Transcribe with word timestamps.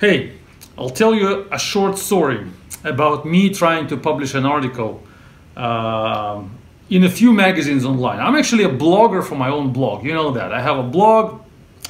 Hey, 0.00 0.32
I'll 0.78 0.88
tell 0.88 1.14
you 1.14 1.46
a 1.52 1.58
short 1.58 1.98
story 1.98 2.46
about 2.84 3.26
me 3.26 3.50
trying 3.50 3.86
to 3.88 3.98
publish 3.98 4.32
an 4.34 4.46
article 4.46 5.02
uh, 5.58 6.42
in 6.88 7.04
a 7.04 7.10
few 7.10 7.34
magazines 7.34 7.84
online. 7.84 8.18
I'm 8.18 8.34
actually 8.34 8.64
a 8.64 8.70
blogger 8.70 9.22
for 9.22 9.34
my 9.34 9.50
own 9.50 9.74
blog. 9.74 10.02
You 10.02 10.14
know 10.14 10.30
that. 10.30 10.54
I 10.54 10.62
have 10.62 10.78
a 10.78 10.82
blog. 10.82 11.42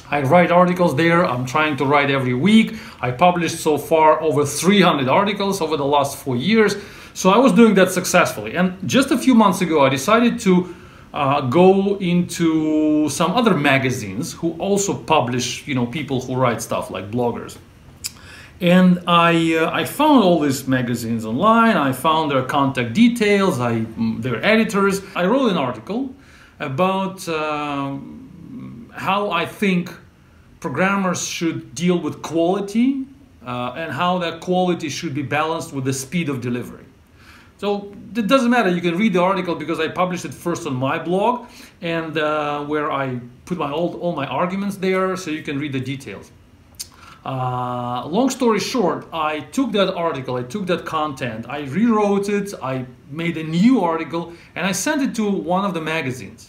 I 0.09 0.23
write 0.23 0.51
articles 0.51 0.93
there. 0.97 1.23
I'm 1.25 1.45
trying 1.45 1.77
to 1.77 1.85
write 1.85 2.11
every 2.11 2.33
week. 2.33 2.75
I 2.99 3.11
published 3.11 3.61
so 3.61 3.77
far 3.77 4.21
over 4.21 4.45
300 4.45 5.07
articles 5.07 5.61
over 5.61 5.77
the 5.77 5.85
last 5.85 6.17
four 6.17 6.35
years. 6.35 6.75
So 7.13 7.29
I 7.29 7.37
was 7.37 7.53
doing 7.53 7.75
that 7.75 7.91
successfully. 7.91 8.57
And 8.57 8.75
just 8.89 9.11
a 9.11 9.17
few 9.17 9.35
months 9.35 9.61
ago, 9.61 9.85
I 9.85 9.89
decided 9.89 10.37
to 10.41 10.75
uh, 11.13 11.39
go 11.47 11.95
into 11.99 13.07
some 13.07 13.31
other 13.31 13.53
magazines 13.55 14.33
who 14.33 14.51
also 14.59 14.93
publish, 14.97 15.65
you 15.65 15.75
know, 15.75 15.85
people 15.85 16.19
who 16.19 16.35
write 16.35 16.61
stuff 16.61 16.91
like 16.91 17.09
bloggers. 17.09 17.57
And 18.61 19.03
I, 19.07 19.55
uh, 19.55 19.71
I 19.71 19.85
found 19.85 20.23
all 20.23 20.39
these 20.39 20.67
magazines 20.67 21.25
online. 21.25 21.75
I 21.75 21.91
found 21.91 22.29
their 22.29 22.43
contact 22.43 22.93
details, 22.93 23.59
I, 23.59 23.85
their 24.19 24.43
editors. 24.45 25.01
I 25.15 25.25
wrote 25.25 25.49
an 25.49 25.57
article 25.57 26.13
about 26.59 27.27
uh, 27.27 27.97
how 28.93 29.31
I 29.31 29.47
think 29.47 29.91
programmers 30.59 31.27
should 31.27 31.73
deal 31.73 31.99
with 31.99 32.21
quality 32.21 33.07
uh, 33.43 33.73
and 33.75 33.91
how 33.91 34.19
that 34.19 34.41
quality 34.41 34.89
should 34.89 35.15
be 35.15 35.23
balanced 35.23 35.73
with 35.73 35.85
the 35.85 35.93
speed 35.93 36.29
of 36.29 36.39
delivery. 36.39 36.85
So 37.57 37.91
it 38.15 38.27
doesn't 38.27 38.51
matter. 38.51 38.69
You 38.69 38.81
can 38.81 38.95
read 38.95 39.13
the 39.13 39.21
article 39.21 39.55
because 39.55 39.79
I 39.79 39.87
published 39.87 40.25
it 40.25 40.35
first 40.35 40.67
on 40.67 40.75
my 40.75 40.99
blog 40.99 41.47
and 41.81 42.15
uh, 42.15 42.63
where 42.65 42.91
I 42.91 43.19
put 43.45 43.57
my 43.57 43.71
all, 43.71 43.95
all 43.95 44.15
my 44.15 44.27
arguments 44.27 44.77
there 44.77 45.17
so 45.17 45.31
you 45.31 45.41
can 45.41 45.57
read 45.57 45.73
the 45.73 45.79
details. 45.79 46.31
Uh, 47.23 48.07
long 48.07 48.29
story 48.31 48.59
short, 48.59 49.07
I 49.13 49.41
took 49.41 49.71
that 49.73 49.93
article, 49.93 50.37
I 50.37 50.43
took 50.43 50.65
that 50.67 50.85
content, 50.85 51.45
I 51.47 51.61
rewrote 51.61 52.29
it, 52.29 52.51
I 52.63 52.85
made 53.11 53.37
a 53.37 53.43
new 53.43 53.81
article, 53.81 54.33
and 54.55 54.65
I 54.65 54.71
sent 54.71 55.03
it 55.03 55.13
to 55.15 55.29
one 55.29 55.63
of 55.63 55.75
the 55.75 55.81
magazines, 55.81 56.47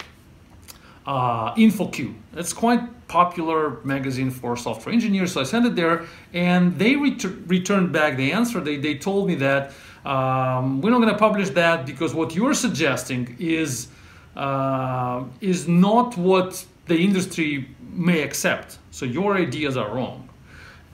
uh, 1.06 1.55
InfoQ. 1.56 2.14
It's 2.34 2.55
quite 2.55 3.06
popular 3.06 3.81
magazine 3.84 4.31
for 4.31 4.56
software 4.56 4.95
engineers, 4.95 5.33
so 5.33 5.42
I 5.42 5.45
sent 5.45 5.67
it 5.67 5.77
there, 5.77 6.06
and 6.33 6.79
they 6.79 6.97
ret 6.97 7.23
returned 7.47 7.92
back 7.92 8.17
the 8.17 8.33
answer. 8.33 8.59
They, 8.59 8.79
they 8.79 8.95
told 8.95 9.27
me 9.27 9.34
that 9.34 9.73
um, 10.07 10.81
we're 10.81 10.91
not 10.91 11.03
going 11.03 11.12
to 11.12 11.19
publish 11.19 11.51
that 11.51 11.84
because 11.84 12.14
what 12.14 12.34
you're 12.34 12.55
suggesting 12.55 13.36
is 13.39 13.89
uh, 14.36 15.25
is 15.42 15.69
not 15.69 16.17
what 16.17 16.64
the 16.86 16.97
industry 16.97 17.69
may 17.91 18.23
accept. 18.23 18.79
So 18.91 19.05
your 19.05 19.36
ideas 19.36 19.77
are 19.77 19.95
wrong. 19.95 20.31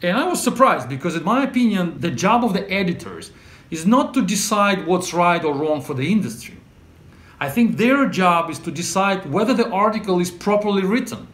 And 0.02 0.16
I 0.16 0.24
was 0.28 0.42
surprised 0.42 0.88
because, 0.88 1.16
in 1.16 1.24
my 1.24 1.44
opinion, 1.44 2.00
the 2.00 2.10
job 2.10 2.44
of 2.44 2.52
the 2.52 2.70
editors 2.70 3.32
is 3.70 3.86
not 3.86 4.14
to 4.14 4.24
decide 4.24 4.86
what's 4.86 5.12
right 5.12 5.44
or 5.44 5.54
wrong 5.54 5.82
for 5.82 5.94
the 5.94 6.10
industry. 6.10 6.56
I 7.40 7.48
think 7.50 7.76
their 7.76 8.08
job 8.08 8.50
is 8.50 8.58
to 8.60 8.70
decide 8.70 9.30
whether 9.30 9.54
the 9.54 9.68
article 9.70 10.20
is 10.20 10.30
properly 10.30 10.82
written, 10.82 11.28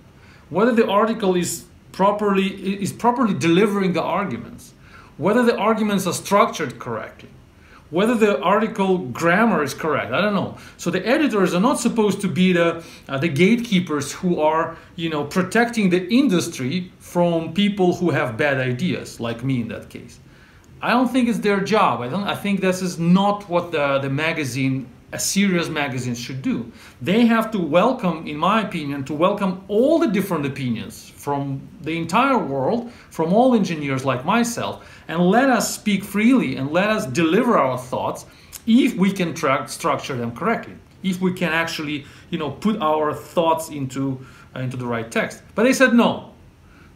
whether 0.51 0.73
the 0.73 0.89
article 0.89 1.35
is 1.35 1.65
properly 1.93 2.83
is 2.83 2.93
properly 2.93 3.35
delivering 3.35 3.93
the 3.93 4.03
arguments, 4.03 4.75
whether 5.17 5.43
the 5.43 5.57
arguments 5.57 6.07
are 6.07 6.13
structured 6.13 6.79
correctly 6.79 7.31
whether 7.95 8.17
the 8.17 8.41
article 8.41 8.99
grammar 8.99 9.63
is 9.63 9.73
correct. 9.73 10.13
I 10.13 10.21
don't 10.21 10.35
know. 10.35 10.59
So 10.77 10.91
the 10.91 11.07
editors 11.07 11.55
are 11.55 11.61
not 11.61 11.79
supposed 11.79 12.21
to 12.23 12.29
be 12.29 12.53
the 12.53 12.85
uh, 13.09 13.19
the 13.19 13.29
gatekeepers 13.29 14.13
who 14.13 14.41
are 14.41 14.77
you 14.97 15.09
know 15.09 15.25
protecting 15.25 15.91
the 15.91 16.03
industry 16.09 16.93
from 16.99 17.55
people 17.55 17.95
who 17.95 18.11
have 18.11 18.37
bad 18.37 18.59
ideas, 18.59 19.21
like 19.21 19.45
me 19.45 19.61
in 19.61 19.69
that 19.69 19.89
case. 19.89 20.19
I 20.83 20.91
don't 20.91 21.11
think 21.11 21.29
it's 21.29 21.39
their 21.39 21.61
job. 21.61 22.01
I 22.01 22.09
don't. 22.09 22.25
I 22.25 22.35
think 22.35 22.61
this 22.61 22.83
is 22.83 22.99
not 22.99 23.49
what 23.49 23.71
the 23.71 24.01
the 24.01 24.11
magazine 24.11 24.87
a 25.15 25.19
serious 25.19 25.69
magazine 25.69 26.17
should 26.17 26.43
do. 26.43 26.71
They 27.01 27.25
have 27.25 27.53
to 27.53 27.59
welcome, 27.61 28.27
in 28.27 28.37
my 28.37 28.63
opinion, 28.63 29.05
to 29.05 29.15
welcome 29.15 29.65
all 29.69 30.01
the 30.01 30.09
different 30.09 30.45
opinions 30.45 31.09
from 31.09 31.67
the 31.83 31.97
entire 31.97 32.37
world, 32.37 32.91
from 33.11 33.33
all 33.33 33.55
engineers 33.55 34.05
like 34.05 34.25
myself, 34.25 34.85
and 35.07 35.21
let 35.21 35.49
us 35.49 35.73
speak 35.73 36.03
freely 36.03 36.57
and 36.57 36.73
let 36.73 36.91
us 36.91 37.07
deliver 37.07 37.57
our 37.57 37.79
thoughts 37.79 38.27
if 38.67 38.97
we 38.97 39.13
can 39.13 39.37
structure 39.69 40.17
them 40.17 40.35
correctly, 40.35 40.75
if 41.05 41.21
we 41.21 41.33
can 41.33 41.53
actually, 41.53 42.05
you 42.31 42.39
know, 42.39 42.51
put 42.51 42.83
our 42.83 43.15
thoughts 43.15 43.69
into 43.69 44.19
uh, 44.57 44.61
into 44.61 44.77
the 44.77 44.87
right 44.87 45.11
text. 45.13 45.43
But 45.55 45.63
they 45.63 45.73
said 45.73 45.95
no. 45.95 46.33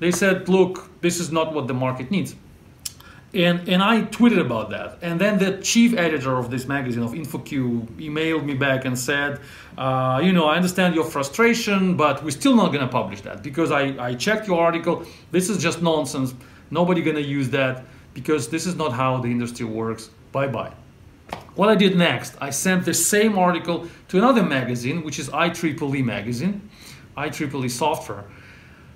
They 0.01 0.11
said, 0.11 0.49
look, 0.49 0.91
this 1.03 1.21
is 1.21 1.31
not 1.31 1.53
what 1.53 1.67
the 1.69 1.75
market 1.75 2.11
needs. 2.11 2.35
And, 3.35 3.69
and 3.69 3.83
I 3.83 4.03
tweeted 4.03 4.41
about 4.41 4.71
that. 4.71 4.99
And 5.03 5.21
then 5.21 5.39
the 5.39 5.59
chief 5.59 5.95
editor 5.95 6.37
of 6.37 6.51
this 6.51 6.67
magazine, 6.67 7.03
of 7.03 7.13
InfoQ, 7.13 7.87
emailed 7.99 8.45
me 8.45 8.55
back 8.55 8.87
and 8.87 8.99
said, 8.99 9.41
uh, 9.77 10.21
you 10.23 10.33
know, 10.33 10.47
I 10.47 10.57
understand 10.57 10.95
your 10.95 11.05
frustration, 11.05 11.97
but 11.97 12.25
we're 12.25 12.31
still 12.31 12.57
not 12.57 12.73
going 12.73 12.81
to 12.81 12.91
publish 12.91 13.21
that 13.23 13.43
because 13.43 13.71
I, 13.71 13.95
I 13.99 14.15
checked 14.15 14.49
your 14.49 14.61
article. 14.61 15.05
This 15.31 15.51
is 15.51 15.63
just 15.63 15.83
nonsense. 15.83 16.35
Nobody 16.71 17.03
going 17.03 17.17
to 17.17 17.23
use 17.23 17.51
that 17.51 17.85
because 18.15 18.49
this 18.49 18.67
is 18.67 18.77
not 18.77 18.93
how 18.93 19.19
the 19.19 19.29
industry 19.29 19.67
works. 19.67 20.09
Bye-bye. 20.33 20.73
What 21.55 21.69
I 21.69 21.75
did 21.75 21.99
next, 21.99 22.35
I 22.41 22.49
sent 22.49 22.87
the 22.87 22.95
same 22.95 23.39
article 23.39 23.89
to 24.09 24.19
another 24.19 24.43
magazine, 24.43 25.03
which 25.03 25.19
is 25.19 25.29
IEEE 25.29 26.03
magazine, 26.03 26.71
IEEE 27.17 27.71
software, 27.71 28.25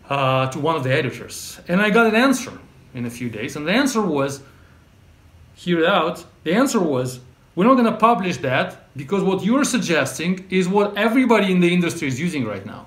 uh, 0.09 0.51
to 0.51 0.59
one 0.59 0.77
of 0.77 0.85
the 0.85 0.93
editors. 0.93 1.61
And 1.69 1.83
I 1.83 1.91
got 1.91 2.07
an 2.07 2.15
answer 2.15 2.59
in 2.95 3.07
a 3.07 3.11
few 3.11 3.29
days. 3.29 3.57
And 3.57 3.67
the 3.67 3.73
answer 3.73 4.01
was, 4.01 4.43
hear 5.55 5.81
it 5.81 5.87
out, 5.87 6.25
the 6.45 6.55
answer 6.55 6.81
was, 6.81 7.21
we're 7.55 7.65
not 7.65 7.75
going 7.75 7.93
to 7.93 7.99
publish 7.99 8.39
that 8.39 8.97
because 8.97 9.23
what 9.23 9.45
you're 9.45 9.65
suggesting 9.65 10.47
is 10.51 10.69
what 10.69 10.97
everybody 10.97 11.53
in 11.53 11.61
the 11.61 11.73
industry 11.73 12.09
is 12.09 12.19
using 12.19 12.45
right 12.47 12.65
now. 12.65 12.87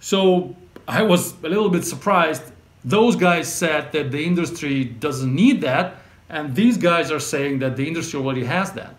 So 0.00 0.56
I 0.88 1.02
was 1.02 1.34
a 1.42 1.48
little 1.48 1.68
bit 1.68 1.84
surprised. 1.84 2.42
Those 2.84 3.16
guys 3.16 3.52
said 3.52 3.92
that 3.92 4.10
the 4.10 4.24
industry 4.24 4.84
doesn't 4.84 5.34
need 5.34 5.60
that, 5.60 5.96
and 6.30 6.54
these 6.54 6.78
guys 6.78 7.10
are 7.10 7.20
saying 7.20 7.58
that 7.58 7.76
the 7.76 7.86
industry 7.86 8.18
already 8.18 8.44
has 8.44 8.72
that. 8.72 8.94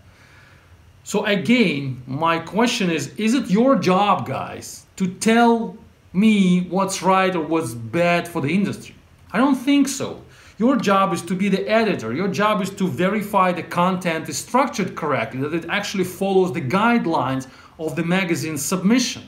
So 1.04 1.26
again, 1.26 2.04
my 2.06 2.38
question 2.38 2.92
is, 2.92 3.08
is 3.16 3.34
it 3.34 3.50
your 3.50 3.76
job, 3.76 4.28
guys, 4.28 4.86
to 4.98 5.08
tell 5.08 5.76
me 6.14 6.62
what's 6.70 7.02
right 7.02 7.36
or 7.36 7.42
what's 7.42 7.74
bad 7.74 8.28
for 8.28 8.42
the 8.42 8.54
industry? 8.54 8.94
I 9.34 9.38
don't 9.38 9.56
think 9.56 9.88
so. 9.88 10.22
Your 10.58 10.76
job 10.76 11.14
is 11.14 11.22
to 11.24 11.36
be 11.36 11.50
the 11.50 11.68
editor. 11.68 12.14
Your 12.14 12.28
job 12.28 12.62
is 12.62 12.70
to 12.72 12.88
verify 12.88 13.52
the 13.52 13.64
content 13.64 14.30
is 14.30 14.38
structured 14.38 14.96
correctly, 14.96 15.40
that 15.42 15.54
it 15.54 15.66
actually 15.70 16.04
follows 16.04 16.54
the 16.54 16.62
guidelines 16.62 17.48
of 17.80 17.96
the 17.96 18.04
magazine 18.04 18.58
submission, 18.58 19.24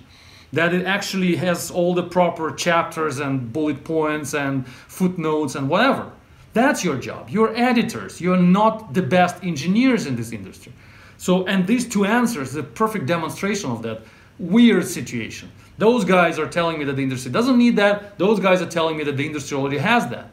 that 0.51 0.73
it 0.73 0.85
actually 0.85 1.35
has 1.37 1.71
all 1.71 1.95
the 1.95 2.03
proper 2.03 2.51
chapters 2.51 3.19
and 3.19 3.51
bullet 3.51 3.83
points 3.83 4.35
and 4.35 4.67
footnotes 4.67 5.55
and 5.55 5.69
whatever. 5.69 6.11
That's 6.53 6.83
your 6.83 6.97
job. 6.97 7.29
You're 7.31 7.55
editors. 7.55 8.21
You're 8.21 8.37
not 8.37 8.93
the 8.93 9.01
best 9.01 9.43
engineers 9.43 10.05
in 10.05 10.15
this 10.15 10.31
industry. 10.31 10.71
So, 11.17 11.47
and 11.47 11.65
these 11.65 11.87
two 11.87 12.05
answers 12.05 12.55
a 12.55 12.61
perfect 12.61 13.07
demonstration 13.07 13.71
of 13.71 13.81
that 13.83 14.03
weird 14.39 14.85
situation. 14.87 15.51
Those 15.77 16.05
guys 16.05 16.37
are 16.39 16.47
telling 16.47 16.77
me 16.79 16.85
that 16.85 16.95
the 16.95 17.03
industry 17.03 17.31
doesn't 17.31 17.57
need 17.57 17.75
that. 17.77 18.17
Those 18.17 18.39
guys 18.39 18.61
are 18.61 18.69
telling 18.69 18.97
me 18.97 19.03
that 19.03 19.17
the 19.17 19.25
industry 19.25 19.57
already 19.57 19.79
has 19.79 20.07
that. 20.09 20.29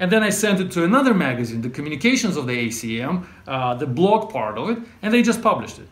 And 0.00 0.10
then 0.10 0.22
I 0.22 0.30
sent 0.30 0.60
it 0.60 0.70
to 0.72 0.84
another 0.84 1.14
magazine, 1.14 1.60
the 1.62 1.70
communications 1.70 2.36
of 2.36 2.46
the 2.46 2.68
ACM, 2.68 3.26
uh, 3.46 3.74
the 3.74 3.86
blog 3.86 4.30
part 4.30 4.58
of 4.58 4.70
it, 4.70 4.78
and 5.02 5.14
they 5.14 5.22
just 5.22 5.40
published 5.42 5.78
it. 5.78 5.88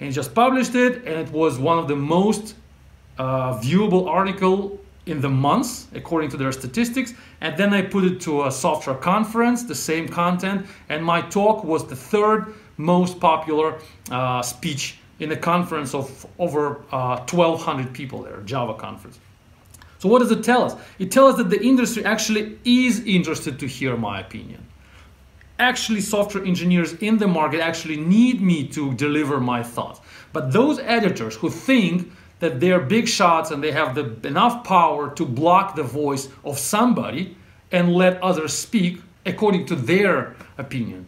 And 0.00 0.12
just 0.12 0.34
published 0.34 0.74
it, 0.74 1.04
and 1.06 1.26
it 1.26 1.30
was 1.30 1.58
one 1.58 1.78
of 1.78 1.88
the 1.88 1.96
most 1.96 2.54
uh, 3.18 3.58
viewable 3.58 4.08
article 4.08 4.78
in 5.06 5.20
the 5.20 5.28
months, 5.28 5.86
according 5.94 6.28
to 6.30 6.36
their 6.36 6.52
statistics. 6.52 7.14
And 7.40 7.56
then 7.56 7.72
I 7.72 7.82
put 7.82 8.04
it 8.04 8.20
to 8.22 8.46
a 8.46 8.50
software 8.50 8.96
conference, 8.96 9.62
the 9.62 9.74
same 9.74 10.08
content, 10.08 10.66
and 10.88 11.04
my 11.04 11.22
talk 11.22 11.64
was 11.64 11.86
the 11.86 11.96
third 11.96 12.54
most 12.76 13.20
popular 13.20 13.78
uh, 14.10 14.42
speech 14.42 14.98
in 15.18 15.32
a 15.32 15.36
conference 15.36 15.94
of 15.94 16.26
over 16.38 16.82
uh, 16.92 17.18
1,200 17.28 17.92
people 17.92 18.22
there, 18.22 18.40
Java 18.42 18.74
conference. 18.74 19.18
So 19.98 20.08
what 20.08 20.18
does 20.18 20.30
it 20.30 20.44
tell 20.44 20.62
us? 20.62 20.76
It 20.98 21.10
tells 21.10 21.32
us 21.32 21.38
that 21.38 21.50
the 21.50 21.62
industry 21.62 22.04
actually 22.04 22.58
is 22.64 23.00
interested 23.00 23.58
to 23.60 23.66
hear 23.66 23.96
my 23.96 24.20
opinion. 24.20 24.66
Actually, 25.58 26.02
software 26.02 26.44
engineers 26.44 26.92
in 26.94 27.16
the 27.16 27.26
market 27.26 27.60
actually 27.60 27.96
need 27.96 28.42
me 28.42 28.68
to 28.68 28.92
deliver 28.94 29.40
my 29.40 29.62
thoughts. 29.62 30.00
But 30.34 30.52
those 30.52 30.78
editors 30.80 31.34
who 31.34 31.48
think 31.48 32.12
that 32.40 32.60
they're 32.60 32.80
big 32.80 33.08
shots 33.08 33.50
and 33.50 33.64
they 33.64 33.72
have 33.72 33.94
the, 33.94 34.28
enough 34.28 34.64
power 34.64 35.08
to 35.14 35.24
block 35.24 35.74
the 35.74 35.82
voice 35.82 36.28
of 36.44 36.58
somebody 36.58 37.34
and 37.72 37.94
let 37.94 38.22
others 38.22 38.52
speak 38.52 39.00
according 39.24 39.64
to 39.66 39.74
their 39.74 40.36
opinion, 40.58 41.06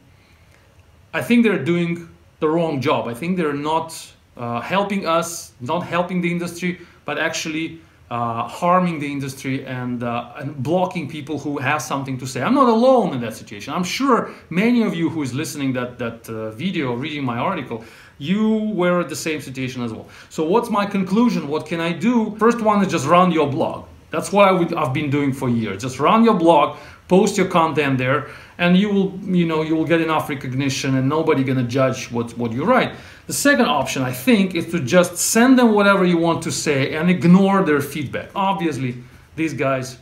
I 1.13 1.21
think 1.23 1.45
they're 1.45 1.63
doing 1.63 2.09
the 2.41 2.49
wrong 2.49 2.81
job. 2.81 3.09
I 3.09 3.15
think 3.15 3.37
they're 3.37 3.53
not 3.53 3.95
uh, 4.37 4.61
helping 4.61 5.07
us, 5.07 5.53
not 5.61 5.81
helping 5.81 6.21
the 6.21 6.31
industry, 6.31 6.81
but 7.05 7.19
actually 7.19 7.81
uh, 8.11 8.49
harming 8.49 8.99
the 9.01 9.11
industry 9.11 9.67
and, 9.67 10.03
uh, 10.03 10.33
and 10.37 10.57
blocking 10.63 11.09
people 11.09 11.39
who 11.39 11.59
have 11.59 11.83
something 11.83 12.17
to 12.19 12.27
say. 12.27 12.41
I'm 12.41 12.55
not 12.55 12.69
alone 12.69 13.13
in 13.13 13.21
that 13.21 13.35
situation. 13.35 13.75
I'm 13.75 13.85
sure 13.85 14.31
many 14.49 14.83
of 14.83 14.95
you 14.95 15.11
who 15.11 15.23
is 15.23 15.35
listening 15.35 15.73
that 15.75 15.99
that 15.99 16.29
uh, 16.29 16.51
video, 16.53 16.95
reading 16.95 17.25
my 17.25 17.39
article, 17.39 17.85
you 18.19 18.73
were 18.75 19.01
at 19.01 19.09
the 19.09 19.17
same 19.17 19.41
situation 19.41 19.83
as 19.83 19.93
well. 19.93 20.09
So 20.31 20.45
what's 20.45 20.71
my 20.71 20.87
conclusion? 20.87 21.49
What 21.49 21.67
can 21.67 21.81
I 21.81 21.93
do? 21.93 22.35
First 22.37 22.61
one 22.61 22.83
is 22.85 22.91
just 22.91 23.07
run 23.07 23.31
your 23.31 23.51
blog. 23.51 23.87
That's 24.11 24.33
what 24.33 24.49
I 24.49 24.53
would, 24.53 24.73
I've 24.73 24.95
been 24.95 25.11
doing 25.11 25.33
for 25.33 25.49
years. 25.51 25.83
Just 25.83 26.01
run 26.01 26.25
your 26.25 26.35
blog, 26.35 26.79
post 27.09 27.37
your 27.37 27.47
content 27.47 27.99
there, 27.99 28.29
and 28.59 28.77
you 28.77 28.91
will, 28.91 29.19
you 29.25 29.47
know, 29.47 29.63
you 29.63 29.75
will 29.75 29.87
get 29.87 30.01
enough 30.01 30.29
recognition, 30.29 30.97
and 30.97 31.09
nobody 31.09 31.43
gonna 31.43 31.65
judge 31.65 32.11
what 32.11 32.37
what 32.39 32.53
you 32.53 32.65
write. 32.65 32.93
The 33.27 33.35
second 33.35 33.67
option, 33.67 34.03
I 34.03 34.13
think, 34.13 34.55
is 34.55 34.71
to 34.71 34.81
just 34.81 35.17
send 35.17 35.59
them 35.59 35.75
whatever 35.75 36.05
you 36.05 36.19
want 36.19 36.43
to 36.45 36.53
say 36.53 36.95
and 36.95 37.11
ignore 37.11 37.63
their 37.63 37.81
feedback. 37.81 38.31
Obviously, 38.35 39.03
these 39.37 39.53
guys 39.53 39.99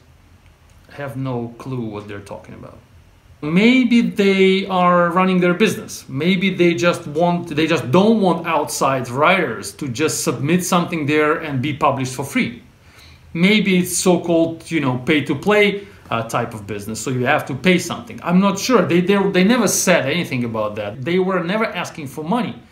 have 0.90 1.16
no 1.16 1.54
clue 1.58 1.80
what 1.80 2.08
they're 2.08 2.20
talking 2.34 2.54
about. 2.54 2.78
Maybe 3.42 4.00
they 4.00 4.66
are 4.66 5.10
running 5.10 5.40
their 5.40 5.54
business. 5.54 6.04
Maybe 6.08 6.54
they 6.54 6.74
just 6.74 7.06
want 7.06 7.48
they 7.54 7.66
just 7.66 7.90
don't 7.90 8.20
want 8.20 8.46
outside 8.46 9.08
writers 9.08 9.72
to 9.72 9.88
just 9.88 10.24
submit 10.24 10.64
something 10.64 11.06
there 11.06 11.34
and 11.34 11.60
be 11.60 11.74
published 11.74 12.14
for 12.14 12.24
free. 12.24 12.62
Maybe 13.34 13.78
it's 13.78 13.96
so-called, 13.96 14.70
you 14.70 14.80
know, 14.80 14.98
pay 14.98 15.20
to 15.24 15.34
play 15.34 15.86
uh, 16.10 16.22
type 16.28 16.54
of 16.54 16.66
business, 16.66 17.00
so 17.00 17.10
you 17.10 17.26
have 17.26 17.44
to 17.46 17.54
pay 17.54 17.78
something. 17.78 18.20
I'm 18.22 18.40
not 18.40 18.58
sure. 18.58 18.82
They, 18.82 19.00
they 19.00 19.16
they 19.30 19.44
never 19.44 19.68
said 19.68 20.06
anything 20.06 20.44
about 20.44 20.76
that. 20.76 21.04
They 21.04 21.18
were 21.18 21.42
never 21.42 21.64
asking 21.64 22.08
for 22.08 22.24
money 22.24 22.62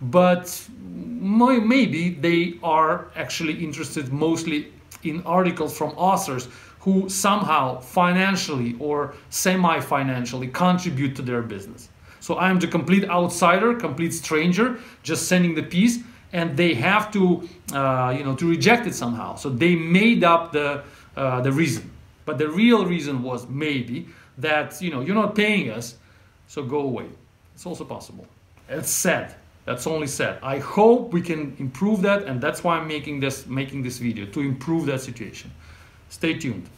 but 0.00 0.66
maybe 0.72 2.10
they 2.10 2.58
are 2.62 3.10
actually 3.16 3.62
interested 3.62 4.12
mostly 4.12 4.72
in 5.02 5.22
articles 5.24 5.76
from 5.76 5.90
authors 5.90 6.48
who 6.80 7.08
somehow 7.08 7.78
financially 7.80 8.74
or 8.78 9.14
semi-financially 9.28 10.48
contribute 10.48 11.14
to 11.14 11.22
their 11.22 11.42
business. 11.42 11.90
So 12.20 12.38
I'm 12.38 12.58
the 12.58 12.66
complete 12.66 13.08
outsider, 13.08 13.74
complete 13.74 14.12
stranger, 14.12 14.78
just 15.02 15.28
sending 15.28 15.54
the 15.54 15.62
piece, 15.62 15.98
and 16.32 16.56
they 16.56 16.74
have 16.74 17.10
to, 17.12 17.48
uh, 17.72 18.14
you 18.16 18.24
know, 18.24 18.34
to 18.36 18.48
reject 18.48 18.86
it 18.86 18.94
somehow. 18.94 19.36
So 19.36 19.50
they 19.50 19.74
made 19.74 20.24
up 20.24 20.52
the 20.52 20.82
uh, 21.16 21.40
the 21.40 21.52
reason, 21.52 21.90
but 22.30 22.38
the 22.38 22.48
real 22.48 22.86
reason 22.86 23.24
was 23.24 23.48
maybe 23.48 24.06
that 24.38 24.80
you 24.80 24.88
know 24.92 25.00
you're 25.00 25.16
not 25.16 25.34
paying 25.34 25.68
us, 25.68 25.96
so 26.46 26.62
go 26.62 26.78
away. 26.78 27.08
It's 27.56 27.66
also 27.66 27.84
possible. 27.84 28.24
It's 28.68 28.88
sad. 28.88 29.34
That's 29.64 29.84
only 29.88 30.06
sad. 30.06 30.38
I 30.40 30.58
hope 30.58 31.12
we 31.12 31.22
can 31.22 31.56
improve 31.58 32.02
that, 32.02 32.22
and 32.28 32.40
that's 32.40 32.62
why 32.62 32.78
I'm 32.78 32.86
making 32.86 33.18
this 33.18 33.48
making 33.48 33.82
this 33.82 33.98
video 33.98 34.26
to 34.26 34.40
improve 34.42 34.86
that 34.86 35.00
situation. 35.00 35.50
Stay 36.08 36.34
tuned. 36.34 36.68